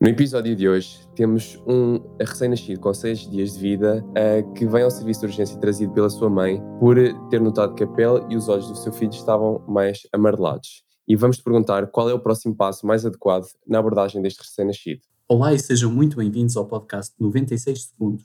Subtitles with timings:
[0.00, 4.82] No episódio de hoje temos um recém-nascido com 6 dias de vida uh, que vem
[4.82, 6.96] ao serviço de urgência trazido pela sua mãe por
[7.28, 10.84] ter notado que a pele e os olhos do seu filho estavam mais amarelados.
[11.06, 15.02] E vamos te perguntar qual é o próximo passo mais adequado na abordagem deste recém-nascido.
[15.28, 18.24] Olá e sejam muito bem-vindos ao podcast 96 Segundos.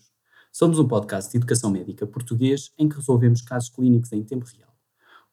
[0.54, 4.74] Somos um podcast de educação médica português em que resolvemos casos clínicos em tempo real.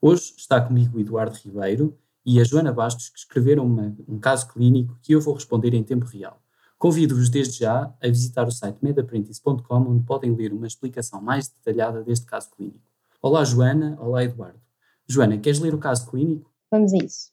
[0.01, 4.99] Hoje está comigo Eduardo Ribeiro, e a Joana Bastos, que escreveram uma, um caso clínico
[5.03, 6.41] que eu vou responder em tempo real.
[6.79, 12.03] Convido-vos desde já a visitar o site medaprentis.com, onde podem ler uma explicação mais detalhada
[12.03, 12.81] deste caso clínico.
[13.21, 13.97] Olá, Joana.
[14.01, 14.61] Olá, Eduardo.
[15.07, 16.51] Joana, queres ler o caso clínico?
[16.71, 17.31] Vamos a isso.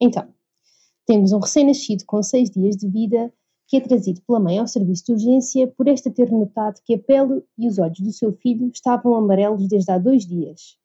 [0.00, 0.26] Então,
[1.06, 3.32] temos um recém-nascido com seis dias de vida
[3.68, 6.98] que é trazido pela mãe ao serviço de urgência por esta ter notado que a
[6.98, 10.78] pele e os olhos do seu filho estavam amarelos desde há dois dias.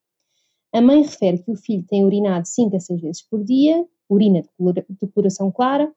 [0.74, 4.42] A mãe refere que o filho tem urinado 5 a 6 vezes por dia, urina
[4.42, 5.94] de coloração clara,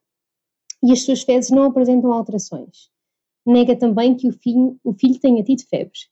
[0.80, 2.88] e as suas fezes não apresentam alterações.
[3.44, 6.08] Nega também que o filho, o filho tenha tido febres.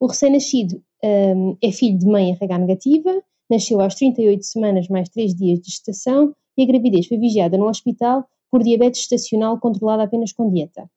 [0.00, 5.32] O recém-nascido um, é filho de mãe RH negativa, nasceu às 38 semanas mais 3
[5.32, 10.32] dias de gestação e a gravidez foi vigiada no hospital por diabetes estacional controlada apenas
[10.32, 10.90] com dieta.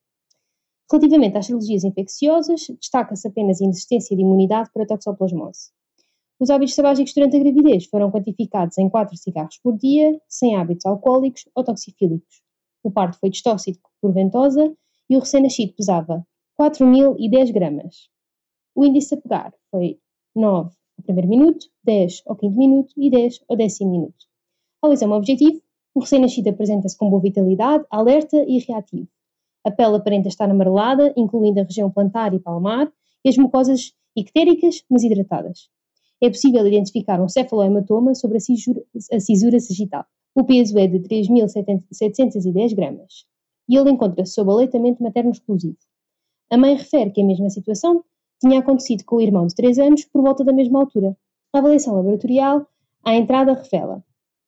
[0.91, 5.69] Relativamente às cirurgias infecciosas, destaca-se apenas a inexistência de imunidade para a toxoplasmose.
[6.38, 10.86] Os hábitos tabágicos durante a gravidez foram quantificados em 4 cigarros por dia, sem hábitos
[10.86, 12.44] alcoólicos ou toxifílicos.
[12.83, 14.75] O parto foi distóxico por ventosa
[15.09, 16.28] e o recém-nascido pesava
[16.59, 18.09] 4.010 gramas.
[18.75, 19.97] O índice a pegar foi
[20.36, 24.25] 9 ao primeiro minuto, 10 ao quinto minuto e 10 ao décimo minuto.
[24.81, 25.61] Ao exame objetivo,
[25.94, 29.08] o recém-nascido apresenta-se com boa vitalidade, alerta e reativo.
[29.63, 32.91] A pele aparenta estar amarelada, incluindo a região plantar e palmar,
[33.23, 35.73] e as mucosas ictéricas, mas hidratadas
[36.25, 40.05] é possível identificar um cefalohematoma sobre a cisura, sagital.
[40.33, 43.25] O peso é de 3.710 gramas
[43.69, 45.77] e ele encontra-se sob aleitamento materno exclusivo.
[46.51, 48.03] A mãe refere que a mesma situação
[48.41, 51.17] tinha acontecido com o irmão de 3 anos por volta da mesma altura.
[51.53, 52.67] A avaliação laboratorial,
[53.03, 54.03] à entrada, revela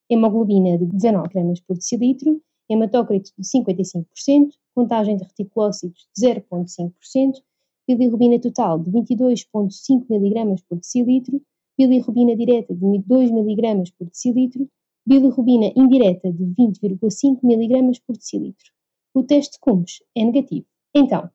[0.09, 7.41] hemoglobina de 19 gramas por decilitro, hematócrito de 55%, contagem de reticulócitos de 0,5%,
[7.88, 11.41] bilirrubina total de 22,5 mg por decilitro,
[11.78, 14.70] bilirrubina direta de 2 mg por decilitro,
[15.06, 18.72] bilirrubina indireta de 20,5 mg por decilitro.
[19.14, 20.66] O teste de Cumbres é negativo.
[20.94, 21.30] Então,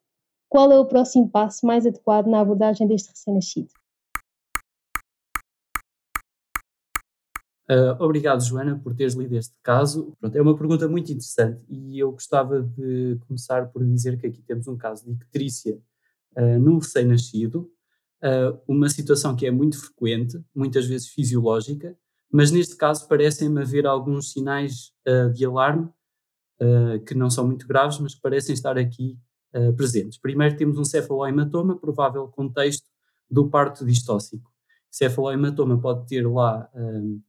[0.48, 3.70] qual é o próximo passo mais adequado na abordagem deste recém-nascido?
[7.70, 10.12] Uh, obrigado, Joana, por teres lido este caso.
[10.20, 14.42] Pronto, é uma pergunta muito interessante e eu gostava de começar por dizer que aqui
[14.42, 15.80] temos um caso de icterícia
[16.36, 17.70] uh, num recém-nascido,
[18.22, 21.96] uh, uma situação que é muito frequente, muitas vezes fisiológica,
[22.32, 25.90] mas neste caso parecem-me haver alguns sinais uh, de alarme
[26.60, 29.18] uh, que não são muito graves, mas que parecem estar aqui
[29.76, 30.18] presentes.
[30.18, 32.86] Primeiro temos um cefalohematoma, provável contexto
[33.30, 34.50] do parto distóxico.
[34.90, 36.70] Cefalohematoma pode ter lá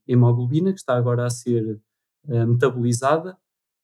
[0.08, 1.78] hemoglobina, que está agora a ser
[2.26, 3.36] metabolizada,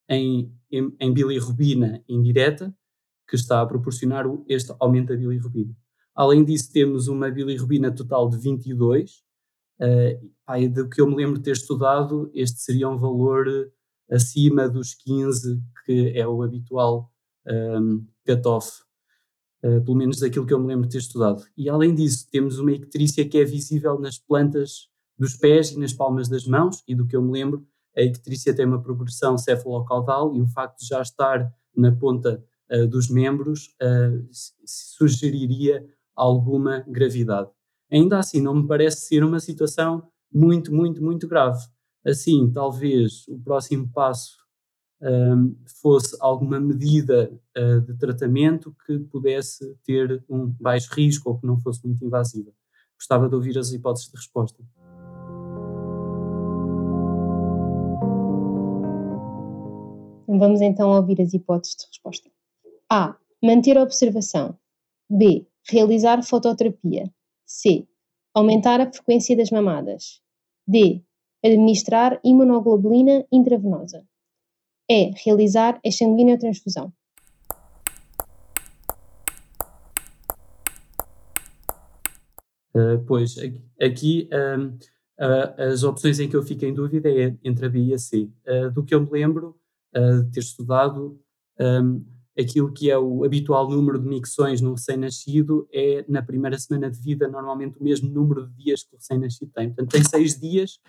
[0.09, 2.75] em, em, em bilirrubina indireta,
[3.29, 5.75] que está a proporcionar este aumento da bilirrubina.
[6.15, 9.23] Além disso, temos uma bilirrubina total de 22.
[9.79, 13.71] Uh, do que eu me lembro de ter estudado, este seria um valor
[14.09, 17.09] acima dos 15, que é o habitual
[17.47, 18.69] um, cutoff,
[19.63, 21.43] uh, pelo menos daquilo que eu me lembro de ter estudado.
[21.57, 25.93] E além disso, temos uma icterícia que é visível nas plantas dos pés e nas
[25.93, 30.35] palmas das mãos, e do que eu me lembro, a icterícia tem uma progressão cefalocaudal
[30.35, 34.27] e o facto de já estar na ponta uh, dos membros uh,
[34.65, 35.85] sugeriria
[36.21, 37.49] alguma gravidade.
[37.91, 41.59] Ainda assim, não me parece ser uma situação muito, muito, muito grave.
[42.05, 44.37] Assim, talvez o próximo passo
[45.01, 51.47] um, fosse alguma medida uh, de tratamento que pudesse ter um baixo risco ou que
[51.47, 52.51] não fosse muito invasiva.
[52.95, 54.63] Gostava de ouvir as hipóteses de resposta.
[60.27, 62.29] Vamos então ouvir as hipóteses de resposta.
[62.89, 63.17] A.
[63.43, 64.55] Manter a observação.
[65.09, 65.50] B.
[65.69, 67.11] Realizar fototerapia.
[67.45, 67.87] C.
[68.33, 70.21] Aumentar a frequência das mamadas.
[70.67, 71.03] D.
[71.43, 74.05] Administrar imunoglobulina intravenosa.
[74.89, 75.11] E.
[75.25, 76.93] Realizar a sanguíneo-transfusão.
[82.73, 83.35] Uh, pois,
[83.81, 87.93] aqui uh, as opções em que eu fico em dúvida é entre a B e
[87.93, 88.29] a C.
[88.47, 89.57] Uh, do que eu me lembro
[89.93, 91.19] de ter estudado,
[91.59, 92.01] um,
[92.37, 96.99] aquilo que é o habitual número de micções no recém-nascido é, na primeira semana de
[96.99, 99.67] vida, normalmente o mesmo número de dias que o recém-nascido tem.
[99.67, 100.79] Portanto, tem seis dias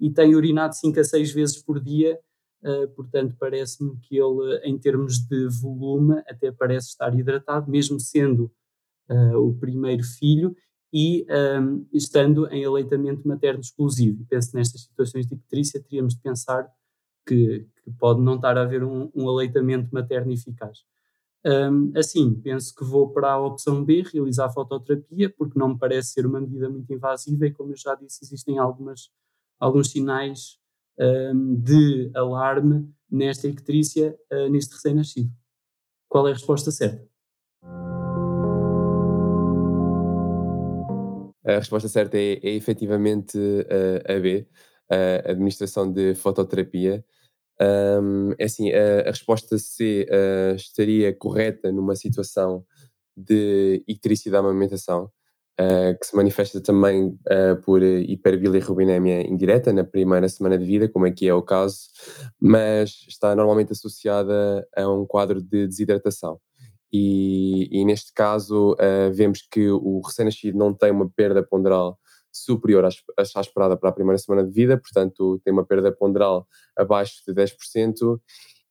[0.00, 2.18] e tem urinado cinco a seis vezes por dia,
[2.62, 8.50] uh, portanto parece-me que ele, em termos de volume, até parece estar hidratado, mesmo sendo
[9.10, 10.56] uh, o primeiro filho
[10.92, 11.26] e
[11.60, 14.24] um, estando em aleitamento materno exclusivo.
[14.28, 16.66] Penso nestas situações de ictrícia teríamos de pensar
[17.26, 20.84] que, que, pode não estar a haver um, um aleitamento materno eficaz.
[21.44, 26.10] Um, assim, penso que vou para a opção B, realizar fototerapia, porque não me parece
[26.10, 29.10] ser uma medida muito invasiva e, como eu já disse, existem algumas,
[29.60, 30.58] alguns sinais
[30.98, 35.30] um, de alarme nesta ictrícia, uh, neste recém-nascido.
[36.08, 37.06] Qual é a resposta certa?
[41.44, 44.48] A resposta certa é, é efetivamente uh, a B,
[44.90, 47.04] a administração de fototerapia.
[47.60, 52.64] Um, é assim, a, a resposta C uh, estaria correta numa situação
[53.16, 55.04] de icterícia da amamentação,
[55.58, 61.06] uh, que se manifesta também uh, por hiperbilirrubinemia indireta na primeira semana de vida, como
[61.06, 61.78] é que é o caso,
[62.38, 66.38] mas está normalmente associada a um quadro de desidratação.
[66.92, 68.76] E, e neste caso,
[69.12, 71.98] vemos que o recém-nascido não tem uma perda ponderal
[72.44, 76.46] superior à, esperada para a primeira semana de vida, portanto tem uma perda ponderal
[76.76, 78.20] abaixo de 10%,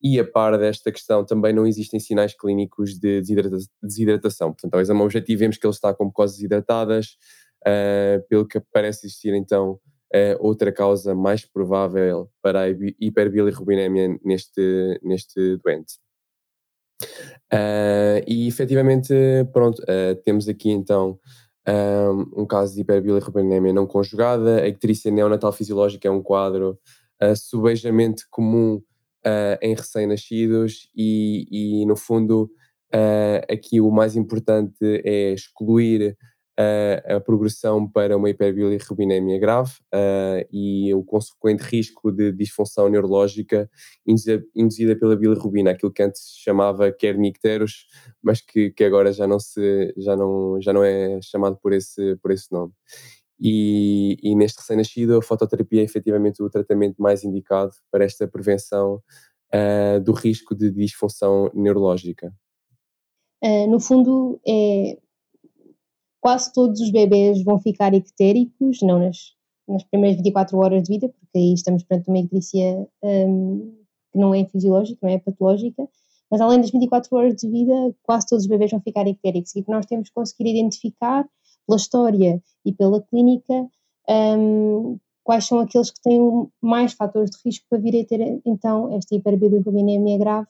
[0.02, 4.52] e a par desta questão também não existem sinais clínicos de desidrata desidratação.
[4.52, 7.18] Portanto, ao exame objetivo vemos que ele está com mucosas hidratadas,
[7.66, 9.80] uh, pelo que parece existir então
[10.14, 15.96] uh, outra causa mais provável para a hiperbilirrubinemia neste, neste doente.
[17.52, 19.14] Uh, e efetivamente,
[19.52, 19.82] pronto,
[20.24, 21.20] temos aqui então
[21.68, 24.62] um, um caso de hiperbilirrubinemia não conjugada.
[24.62, 26.78] A icterícia neonatal fisiológica é um quadro
[27.22, 31.48] uh, subejamente comum uh, em recém-nascidos e,
[31.82, 32.52] e, no fundo,
[32.94, 36.16] uh, aqui o mais importante é excluir
[36.58, 39.74] a, progressão para uma hiperbilirrubinemia grave
[40.52, 43.70] e o consequente risco de disfunção neurológica
[44.56, 47.88] induzida, pela bilirrubina, aquilo que antes se chamava kernicterus,
[48.24, 52.16] mas que, que agora já não, se, já, não, já não é chamado por esse,
[52.18, 52.72] por esse nome.
[53.40, 59.02] E, e neste recém-nascido, a fototerapia é efetivamente o tratamento mais indicado para esta prevenção
[59.54, 62.34] uh, do risco de disfunção neurológica.
[63.44, 64.98] Uh, no fundo, é
[66.26, 69.36] quase todos os bebês vão ficar ictéricos, não nas,
[69.68, 73.76] nas primeiras 24 horas de vida, porque aí estamos perante uma icterícia um,
[74.12, 75.88] que não é fisiológica, não é patológica,
[76.32, 79.56] mas além das 24 horas de vida, quase todos os bebês vão ficar ictéricos.
[79.56, 81.30] E que nós temos que conseguir identificar
[81.68, 83.70] pela história e pela clínica
[84.10, 88.92] um, quais são aqueles que têm mais fatores de risco para vir a ter então
[88.96, 90.48] esta hiperbilirubinemia grave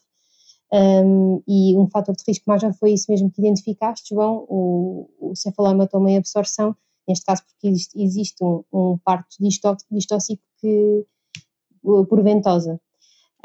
[0.76, 5.10] um, e um fator de risco mais já foi isso mesmo que identificaste, João, o,
[5.20, 6.76] o cefalohematoma em absorção,
[7.08, 11.06] neste caso porque existe, existe um, um parto distóxico que,
[11.82, 12.80] por ventosa.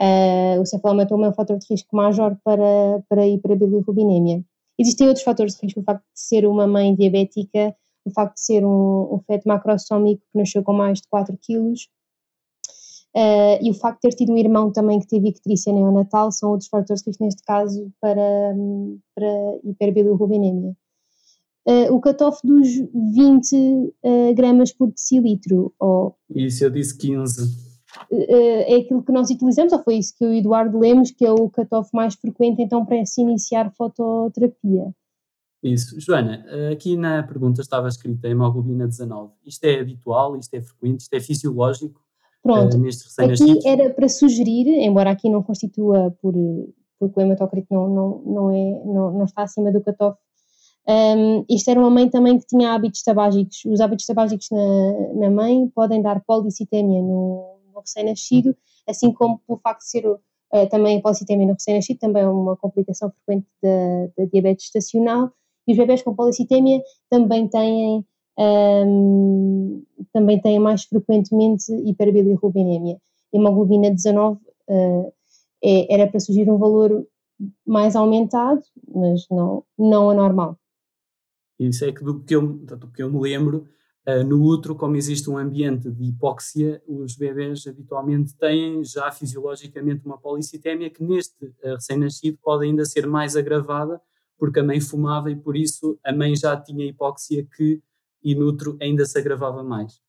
[0.01, 4.43] Uh, o cefalohematoma é um fator de risco maior para, para a hiperbilirubinemia.
[4.77, 8.41] Existem outros fatores de risco, o facto de ser uma mãe diabética, o facto de
[8.41, 11.89] ser um, um feto macrossómico que nasceu com mais de 4 quilos,
[13.15, 16.51] Uh, e o facto de ter tido um irmão também que teve icterícia neonatal são
[16.51, 18.55] outros fatores risco, neste caso, para,
[19.15, 20.77] para hiperbilirrubinemia.
[21.67, 26.17] Uh, o cutoff dos 20 uh, eh, gramas por decilitro, ou...
[26.35, 27.71] Isso, eu disse 15.
[28.13, 31.51] é aquilo que nós utilizamos, ou foi isso que o Eduardo lemos, que é o
[31.51, 34.95] cutoff mais frequente, então, para se iniciar fototerapia.
[35.63, 36.01] Isso.
[36.01, 39.33] Joana, aqui na pergunta estava escrita hemoglobina 19.
[39.45, 40.37] Isto é habitual?
[40.37, 41.01] Isto é frequente?
[41.01, 42.01] Isto é fisiológico?
[42.43, 46.35] Pronto, uh, aqui era para sugerir, embora aqui não constitua por,
[46.99, 50.17] porque o hematocrito não, não, não, é, não, não está acima do cutoff,
[50.89, 53.65] um, isto era uma mãe também que tinha hábitos tabágicos.
[53.65, 58.57] Os hábitos tabágicos na, na mãe podem dar policitemia no, no recém-nascido,
[58.89, 60.21] assim como pelo facto de ser uh,
[60.71, 65.31] também policitemia no recém-nascido, também é uma complicação frequente da, da diabetes estacional.
[65.67, 68.05] E os bebés com policitemia também têm
[68.39, 69.83] um,
[70.13, 72.99] também têm mais frequentemente hiperbilirrubinemia.
[73.33, 75.13] Hemoglobina 19 uh,
[75.63, 77.07] é, era para surgir um valor
[77.67, 80.59] mais aumentado, mas não, não anormal.
[81.59, 83.67] Isso é que do que eu, do que eu me lembro,
[84.07, 90.05] uh, no útero, como existe um ambiente de hipóxia, os bebés habitualmente têm já fisiologicamente
[90.07, 94.01] uma policitémia que neste uh, recém-nascido pode ainda ser mais agravada
[94.41, 97.83] porque a mãe fumava e por isso a mãe já tinha hipóxia que
[98.23, 100.01] e nutro ainda se agravava mais.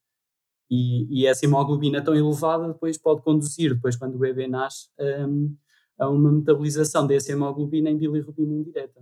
[0.69, 4.87] E, e, essa hemoglobina tão elevada depois pode conduzir, depois quando o bebê nasce,
[5.27, 5.53] um,
[5.99, 9.01] a uma metabolização dessa hemoglobina em bilirrubina indireta.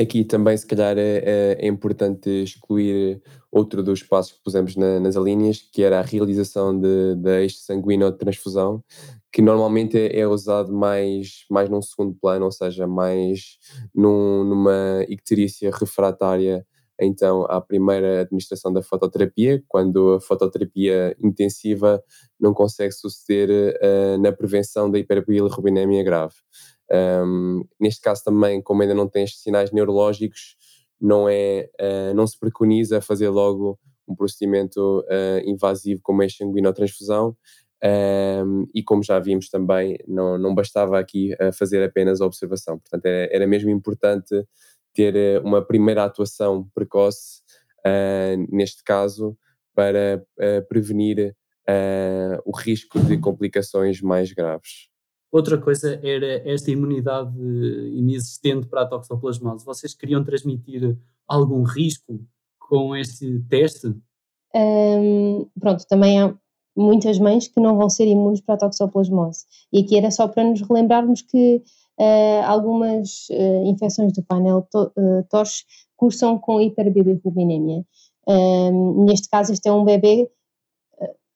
[0.00, 4.98] Aqui também, se calhar, é, é, é importante excluir outro dos passos que pusemos na,
[4.98, 6.80] nas alíneas, que era a realização
[7.20, 8.82] da exsanguíneo de transfusão,
[9.32, 13.58] que normalmente é, é, usado mais, mais num segundo plano, ou seja, mais
[13.94, 16.66] num, numa icterícia refratária
[17.00, 22.02] então à primeira administração da fototerapia, quando a fototerapia intensiva
[22.38, 26.34] não consegue suceder uh, na prevenção da hiperbilirrubinemia grave.
[26.90, 30.56] Um, neste caso também, como ainda não tem estes sinais neurológicos,
[31.00, 36.28] não, é, uh, não se preconiza fazer logo um procedimento uh, invasivo como é a
[36.28, 37.36] sanguinotransfusão,
[38.46, 43.04] um, e como já vimos também, não, não bastava aqui fazer apenas a observação, portanto
[43.04, 44.34] era, era mesmo importante
[44.94, 47.42] ter uma primeira atuação precoce,
[48.48, 49.36] neste caso,
[49.74, 50.24] para
[50.68, 51.36] prevenir
[52.44, 54.88] o risco de complicações mais graves.
[55.32, 57.36] Outra coisa era esta imunidade
[57.92, 59.64] inexistente para a toxoplasmose.
[59.64, 60.96] Vocês queriam transmitir
[61.26, 62.24] algum risco
[62.56, 63.92] com este teste?
[64.54, 66.32] Um, pronto, também há
[66.76, 69.44] muitas mães que não vão ser imunes para a toxoplasmose.
[69.72, 71.62] E aqui era só para nos relembrarmos que uh,
[72.44, 74.92] algumas uh, infecções do painel to,
[75.28, 75.64] torche
[75.96, 77.84] cursam com hiperbilirrubinemia.
[79.06, 80.28] neste caso, este é um bebê,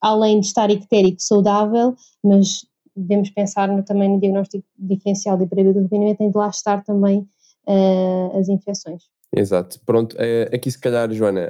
[0.01, 6.15] além de estar ictérico, saudável, mas devemos pensar no, também no diagnóstico diferencial de hiperbilirrubinemia,
[6.15, 7.27] tem de lá estar também
[8.37, 9.03] as infecções.
[9.33, 9.79] Exato.
[9.85, 10.17] Pronto,
[10.51, 11.47] aqui se calhar, Joana,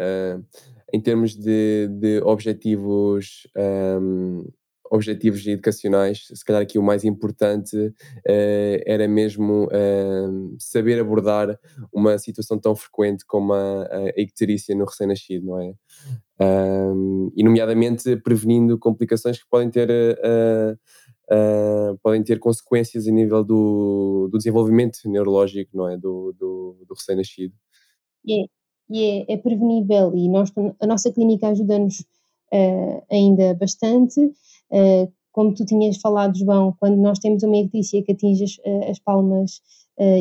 [0.94, 3.48] em termos de, de objetivos
[4.02, 4.46] um,
[4.92, 11.60] objetivos educacionais, se calhar aqui o mais importante uh, era mesmo uh, saber abordar
[11.94, 15.74] uma situação tão frequente como a, a icterícia no recém-nascido, não é?
[16.42, 20.78] Um, e nomeadamente prevenindo complicações que podem ter uh,
[22.02, 25.98] podem ter consequências a nível do, do desenvolvimento neurológico não é?
[25.98, 27.54] do, do, do recém-nascido.
[28.28, 28.46] É,
[28.92, 32.04] é, é prevenível e nós, a nossa clínica ajuda-nos
[33.12, 34.32] ainda bastante.
[34.72, 38.58] Uh, como tu tinhas falado, João, quando nós temos uma ictícia que atinge as,
[38.90, 39.62] as palmas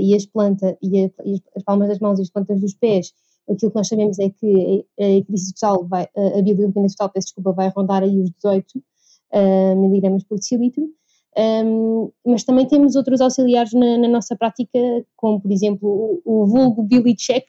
[0.01, 3.13] e as plantas, e, e, as palmas das mãos e as plantas dos pés,
[3.49, 7.53] aquilo que nós sabemos é que a ictícia total vai, a bilirrubina total, peço desculpa,
[7.53, 8.79] vai rondar aí os 18
[9.33, 10.89] uh, miligramas por decilitro.
[11.37, 14.79] Um, mas também temos outros auxiliares na, na, nossa prática,
[15.17, 16.87] como por exemplo o, o vulgo
[17.17, 17.45] Check,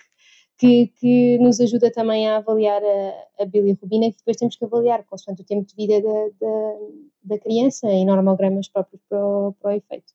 [0.60, 5.04] que, que, nos ajuda também a avaliar a, a bilirrubina, que depois temos que avaliar
[5.06, 6.78] consoante o tempo de vida da, da,
[7.24, 10.14] da criança em normogramas próprios para o, para o efeito.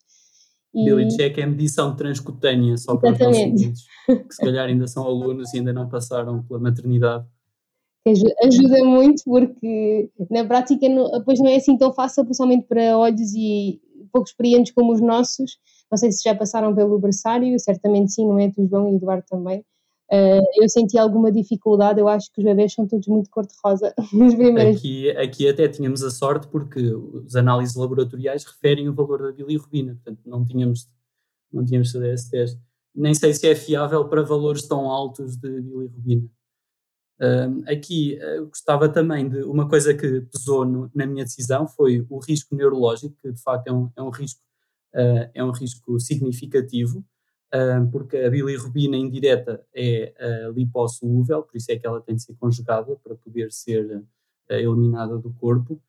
[0.75, 1.17] E...
[1.17, 3.55] Check é medição transcutânea, só para Exatamente.
[3.55, 3.87] os nossos
[4.29, 7.27] que se calhar ainda são alunos e ainda não passaram pela maternidade
[8.43, 13.33] ajuda muito porque na prática não, depois não é assim tão fácil, principalmente para olhos
[13.35, 13.81] e
[14.13, 15.59] pouco experientes como os nossos.
[15.91, 18.51] Não sei se já passaram pelo berçário, certamente sim, não é?
[18.51, 19.65] Tu, João e Eduardo também.
[20.13, 24.35] Uh, eu senti alguma dificuldade, eu acho que os bebés são todos muito cor-de-rosa nos
[24.35, 24.77] primeiros.
[24.77, 29.95] Aqui, aqui até tínhamos a sorte porque os análises laboratoriais referem o valor da bilirrubina,
[29.95, 30.87] portanto não tínhamos,
[31.53, 32.61] não tínhamos fazer esse teste.
[32.95, 36.29] Nem sei se é fiável para valores tão altos de bilirrubina
[37.67, 42.19] aqui uh, gostava também de uma coisa que pesou no, na minha decisão foi o
[42.19, 44.41] risco neurológico, que de facto é um, é um risco,
[44.95, 47.05] uh, é um risco significativo,
[47.93, 50.13] porque a bilirrubina indireta é
[50.55, 54.03] lipossolúvel, por isso é que ela tem de ser conjugada para poder ser
[54.49, 55.81] eliminada do corpo.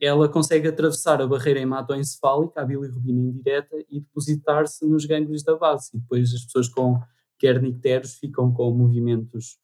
[0.00, 5.90] Ela consegue atravessar a barreira hematoencefálica, a bilirrubina indireta, e depositar-se nos gânglios da base.
[5.94, 7.00] E depois as pessoas com
[7.38, 9.58] kernicteros ficam com movimentos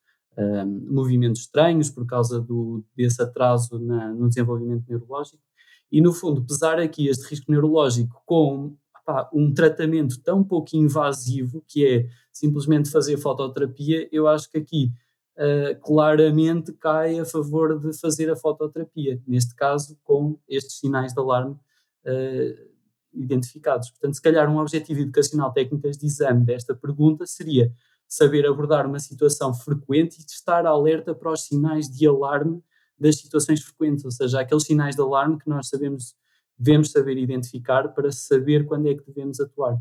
[0.90, 5.42] movimentos estranhos por causa do, desse atraso na, no desenvolvimento neurológico.
[5.90, 8.76] E, no fundo, pesar aqui este risco neurológico com
[9.06, 14.92] opá, um tratamento tão pouco invasivo, que é simplesmente fazer fototerapia, eu acho que aqui
[15.36, 21.20] uh, claramente cai a favor de fazer a fototerapia, neste caso com estes sinais de
[21.20, 22.76] alarme uh,
[23.12, 23.90] identificados.
[23.90, 27.72] Portanto, se calhar um objetivo educacional técnicas de exame desta pergunta seria
[28.08, 32.62] saber abordar uma situação frequente e estar alerta para os sinais de alarme
[32.98, 36.14] das situações frequentes, ou seja, aqueles sinais de alarme que nós sabemos,
[36.58, 39.78] devemos saber identificar para saber quando é que devemos atuar.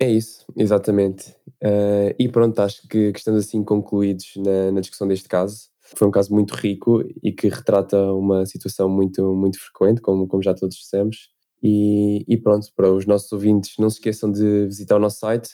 [0.00, 1.30] É isso, exatamente.
[1.62, 5.68] Uh, e pronto, acho que, que, estamos assim concluídos na, na discussão deste caso.
[5.80, 10.42] Foi um caso muito rico e que retrata uma situação muito, muito frequente, como, como
[10.42, 11.30] já todos dissemos.
[11.60, 15.50] E, e, pronto, para os nossos ouvintes, não se esqueçam de visitar o nosso site,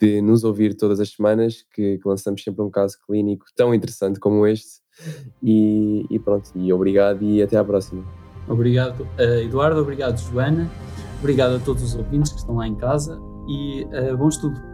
[0.00, 4.18] de nos ouvir todas as semanas, que, que lançamos sempre um caso clínico tão interessante
[4.18, 4.80] como este.
[5.42, 8.21] E, e, pronto, e obrigado e até à próxima.
[8.48, 10.68] Obrigado, uh, Eduardo, obrigado, Joana,
[11.20, 14.71] obrigado a todos os ouvintes que estão lá em casa e uh, bom estudo.